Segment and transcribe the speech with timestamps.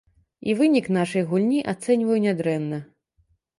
[0.51, 2.83] І вынік нашай гульні ацэньваю нядрэнна.